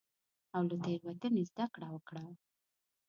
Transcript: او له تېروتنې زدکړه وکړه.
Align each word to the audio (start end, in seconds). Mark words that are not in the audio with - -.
او 0.55 0.61
له 0.69 0.75
تېروتنې 0.83 1.43
زدکړه 1.49 1.87
وکړه. 1.91 2.25